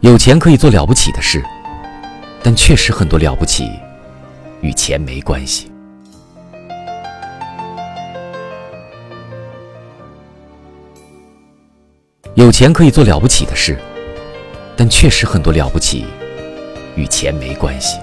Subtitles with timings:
[0.00, 1.44] 有钱可以做了不起的事
[2.42, 3.68] 但确实很多了不起
[4.62, 5.70] 与钱没关系。
[12.34, 13.78] 有钱可以做了不起的事
[14.74, 16.06] 但确实很多了不起
[16.96, 17.98] 与钱没关系。